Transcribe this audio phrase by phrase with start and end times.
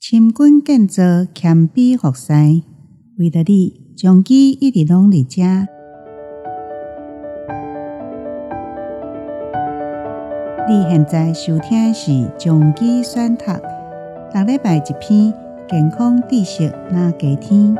[0.00, 1.02] 深耕建造，
[1.34, 2.32] 谦卑服侍，
[3.18, 5.42] 为了你，将记一直拢伫遮。
[10.68, 13.44] 你现在收听是将记选读，
[14.32, 15.34] 逐礼拜一篇
[15.68, 17.76] 健康知识，那加添。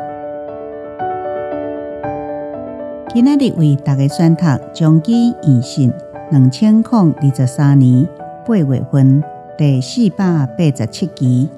[3.14, 4.44] 今仔日为大家选读
[4.74, 5.90] 将记验信
[6.30, 8.06] 两千零二十三年
[8.44, 9.22] 八月份
[9.56, 11.48] 第四百八十七期。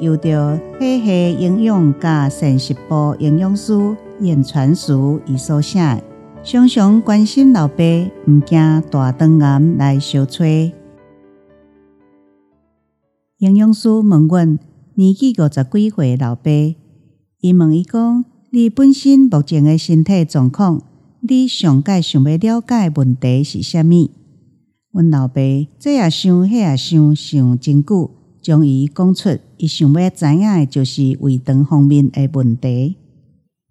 [0.00, 3.72] 由着体系营养甲膳食部营养师
[4.20, 6.02] 严传淑伊所写，
[6.42, 7.84] 常常关心老爸
[8.26, 10.44] 毋惊大肠癌来相找。
[13.38, 14.58] 营养师问阮
[14.94, 16.50] 年纪五十几岁老爸，
[17.40, 20.82] 伊问伊讲：你本身目前的身体状况，
[21.20, 24.10] 你上界想要了解问题是虾米？
[24.90, 25.40] 阮老爸
[25.78, 28.10] 这也想，迄也想，想真久。
[28.44, 32.96] 将伊讲出，伊想要知影的就是胃肠方面的问题。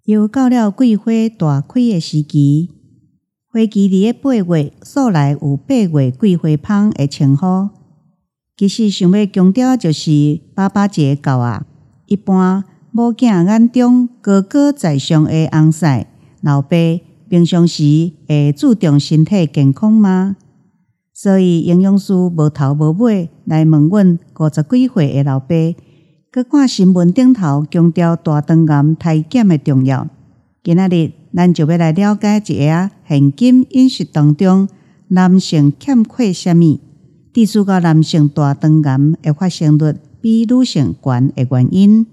[0.05, 2.71] 又到了桂花大开的时期，
[3.51, 7.69] 花期里的八月，素来有八月桂花芳的称呼。
[8.57, 11.67] 其实想要强调就是爸爸节到啊，
[12.07, 16.07] 一般某囝眼中哥哥在上的翁婿
[16.41, 16.75] 老爸，
[17.29, 20.35] 平常时会注重身体健康吗？
[21.23, 25.55] 所以营养师无头无尾来问阮五十几岁的老爸，
[26.29, 30.09] 阁看新闻顶头强调大肠癌筛检的重要。
[30.61, 34.67] 今仔日咱就要来了解一下现今饮食当中
[35.07, 36.81] 男性欠缺啥物，
[37.31, 42.05] 致使个男性大肠癌的发生率比女性高的原因。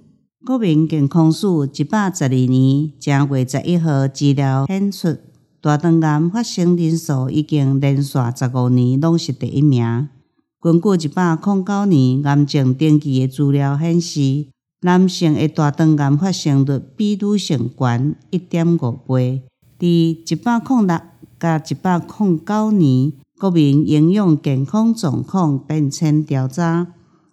[0.46, 5.16] 国民健康署一百十二年正月十一号资料显出。
[5.62, 10.08] 大肠癌发生人数已经连续十五年拢是第一名。
[10.58, 14.46] 根据一百零九年癌症登记的资料显示，
[14.80, 17.86] 男性的大肠癌发生率比女性高
[18.30, 19.42] 一点五倍。
[19.78, 20.98] 在一百零六
[21.38, 26.86] 甲一百零九年国民营养健康状况变迁调查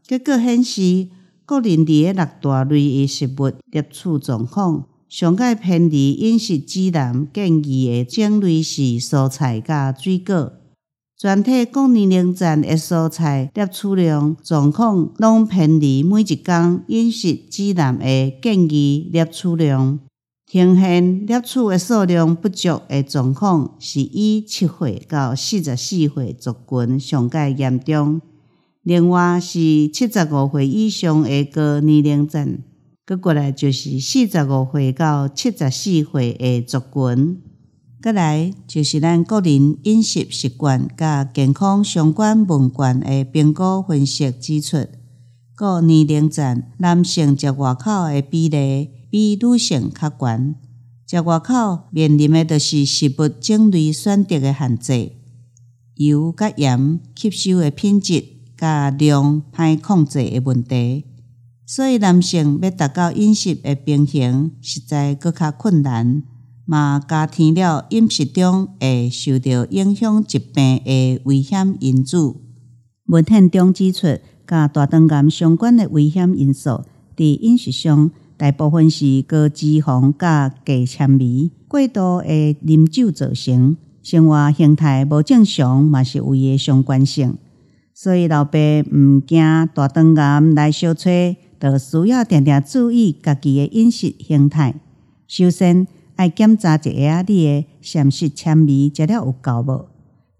[0.03, 1.07] 结果显示，
[1.46, 4.84] 国人伫个六大类的食物摄取状况。
[5.09, 10.51] 上界偏离饮食指南建议的种类是蔬菜甲水果。
[11.18, 20.00] 全体各年龄层的蔬菜摄取量状况拢偏离每一工饮食指南的建议摄取量。
[20.45, 28.22] 呈现摄取的数量不足的状况，是以七岁到四十四岁族群上界严重。
[28.84, 32.59] 另外是七十五岁以上的高年龄层。
[33.07, 37.41] 搁过来就是四十五岁到七十四岁的族群，
[38.01, 44.85] 搁来就是咱个人饮食习惯甲健康相关问卷的评估分析指出，
[45.56, 50.56] 各年龄层男性食外口的比例比女性较悬，
[51.09, 55.12] 食外口面临的就是食物种类选择的限制、
[55.95, 58.22] 油甲盐吸收的品质
[58.57, 61.06] 甲量歹控制的问题。
[61.69, 66.23] 所以男性要达到饮食的平衡，实在阁较困难，
[66.63, 72.35] 嘛加添了饮食中会受到影响疾病的危险因子。
[73.07, 74.17] 文献中指出，
[74.47, 76.85] 甲大肠癌相关的危险因素，
[77.17, 87.38] 伫饮食上大部分是高脂肪甲低纤维、过度的啉酒造成，生活形态无正常嘛是有伊的相关性。
[87.94, 88.57] 所以老爸
[88.89, 91.35] 毋惊大肠癌来小吹。
[91.59, 94.75] 都需要定定注意家己的饮食形态。
[95.28, 99.88] 首先，爱检查一下你的膳食纤维食了有够无？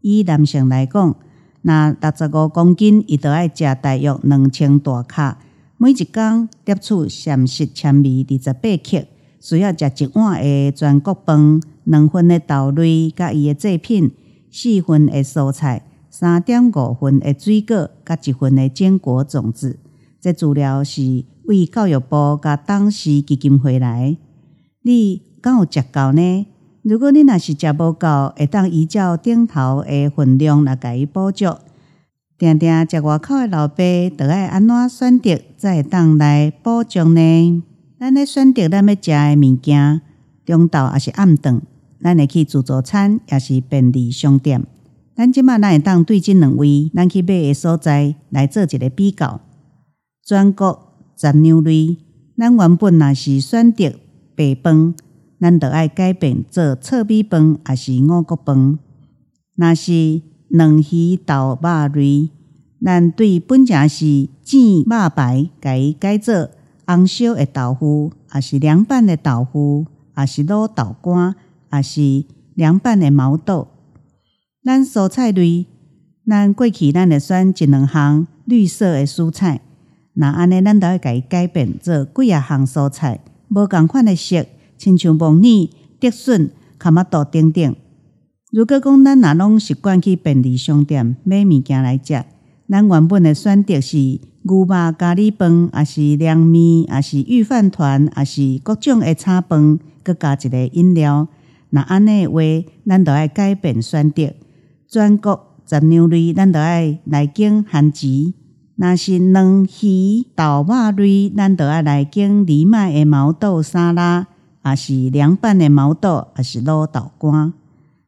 [0.02, 1.16] 以男性来讲，
[1.62, 5.40] 若六十五公斤，伊就爱食大约两千大卡。
[5.78, 9.06] 每一工摄取膳食纤维二十八克，
[9.40, 14.12] 需要食一碗的全谷饭，两份的豆类甲伊的制品，
[14.50, 19.78] 四份的蔬菜，三点五份的水果，甲一份的坚果种子。
[20.28, 24.18] 这资料是为教育部甲党史基金会来，
[24.82, 26.46] 你敢有食够呢？
[26.82, 31.46] 如果你若是食无够，会当依照顶头的分量来甲伊补足。
[32.38, 33.78] 定定食外口的老爸，
[34.18, 37.64] 得爱安怎选择才会当来补足呢？
[37.98, 40.02] 咱咧选择咱要食的物件，
[40.46, 41.62] 中昼还是暗顿，
[42.02, 44.66] 咱会去自助餐，也是便利商店。
[45.16, 49.40] 咱即马咱会当对即两位咱去买的所在来做一个比较。
[50.28, 51.96] 全国杂粮类，
[52.38, 53.94] 咱原本若是选择
[54.36, 54.94] 白饭，
[55.40, 58.78] 咱就爱改变做糙米饭，也是五谷饭。
[59.56, 62.30] 若是卵鱼豆肉类，
[62.84, 66.50] 咱对本正是糋肉排，甲伊改做
[66.86, 69.86] 红烧的豆腐，也是凉拌的豆腐，
[70.18, 71.36] 也是卤豆干，
[71.72, 73.70] 也是凉拌的毛豆。
[74.62, 75.68] 咱蔬菜类，
[76.28, 79.62] 咱过去咱会选一两项绿色的蔬菜，
[80.20, 83.20] 那安尼咱就要甲伊改变做几啊项蔬菜，
[83.50, 84.44] 无共款的色，
[84.76, 85.70] 亲像木耳、
[86.00, 86.50] 竹笋、
[86.80, 87.76] 卡玛豆等等。
[88.52, 92.24] 如果讲咱若拢习惯去便利商店买物件来食，
[92.68, 94.66] 咱原本的选择是牛肉
[94.98, 101.28] 咖喱饭，还是凉面，还是御饭团，还是各种的炒饭，搁加一个饮料。
[101.70, 102.42] 那安尼的话，
[102.88, 104.34] 咱就爱改变选择。
[104.88, 108.34] 全国杂牛类，咱就爱来经番薯；
[108.78, 114.28] 若是卵鱼豆肉类，咱就爱来经藜麦的毛豆沙拉，
[114.62, 117.54] 还是凉拌的毛豆，还是卤豆干。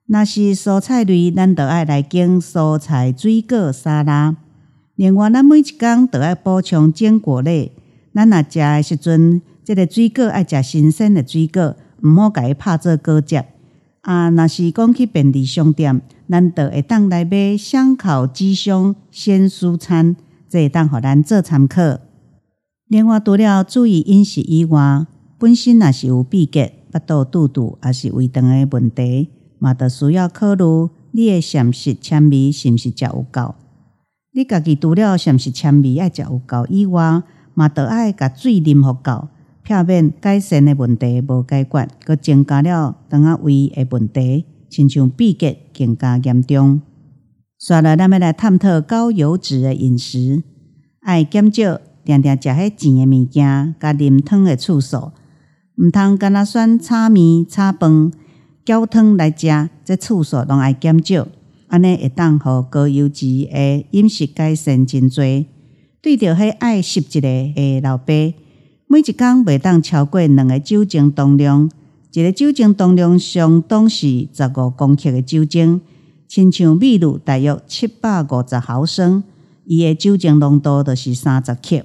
[0.06, 4.36] 若是蔬菜类，咱就爱来经蔬菜水果沙拉。
[4.96, 7.72] 另外，咱每一工都爱补充坚果类。
[8.14, 13.44] 咱若食的时阵，这个水果爱食新鲜的水果，毋好甲伊拍做果汁。
[14.02, 16.00] 啊，若是讲去便利商店，
[16.30, 20.16] 咱就会当来买香烤鸡胸鲜蔬餐，
[20.50, 22.00] 这会当互咱做参考。
[22.88, 25.06] 另外，除了注意饮食以外，
[25.38, 29.30] 本身若是有闭结、腹肚肚肚，也是胃肠的问题。
[29.60, 30.64] 嘛，得需要考虑
[31.12, 33.56] 你的膳食纤维是毋是食有够。
[34.32, 37.22] 你家己除了膳食纤维爱食有够以外，
[37.54, 39.28] 嘛得爱甲水啉互够，
[39.64, 46.82] 避免改善的问题无解决，搁增加了肠仔胃的问题，亲像闭结更加严重。
[47.60, 50.44] 刷了，咱要来探讨高油脂的饮食，
[51.02, 55.12] 爱减少定定食迄甜的物件，甲啉汤的次数，
[55.76, 58.12] 毋通干那选炒面、炒饭。
[58.64, 61.28] 搅汤来食，这次数拢爱减少，
[61.68, 65.46] 安尼会当互高油脂的饮食改善真侪。
[66.02, 68.14] 对着迄爱湿一个的老爸，
[68.88, 71.70] 每一工袂当超过两个酒精当量，
[72.14, 75.82] 一个酒精当量相当是十五公克的酒精，
[76.30, 79.24] 亲像米露大约七百五十毫升，
[79.66, 81.84] 伊的酒精浓度就是三十克。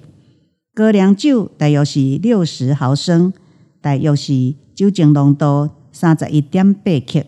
[0.75, 3.33] 高粱酒大约是六十毫升，
[3.81, 5.71] 大约是酒精浓度。
[5.97, 7.25] 三十一点八克，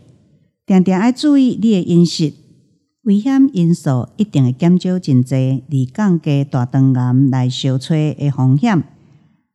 [0.66, 2.32] 定定爱注意你的饮食，
[3.04, 8.82] 危险因素一定会减少真侪，而降低大肠癌来烧吹的风险。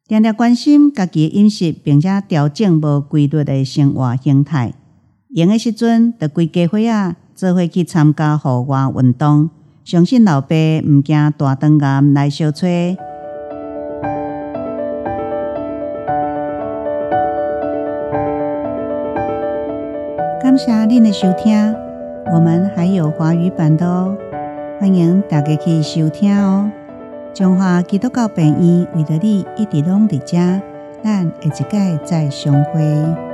[0.07, 4.73] 定定关心家己的饮食，并且调整无规律的生活形态。
[5.35, 9.49] 闲的时阵，着规家伙仔做伙去参加户外运动，
[9.83, 10.55] 相信老爸
[10.85, 12.95] 毋惊大肠癌来小吹。
[20.39, 21.75] 感谢您的收听，
[22.31, 24.15] 我们还有华语版的哦，
[24.79, 26.71] 欢迎大家去收听哦。
[27.33, 30.37] 中华基督教病院为了你一直拢伫遮，
[31.03, 33.30] 咱下一届再相会。